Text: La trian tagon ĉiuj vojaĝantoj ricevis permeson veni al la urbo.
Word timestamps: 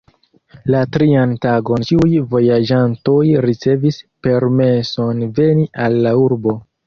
La 0.75 0.79
trian 0.95 1.33
tagon 1.43 1.83
ĉiuj 1.89 2.21
vojaĝantoj 2.31 3.19
ricevis 3.47 4.01
permeson 4.29 5.23
veni 5.41 5.69
al 5.87 6.01
la 6.07 6.15
urbo. 6.27 6.57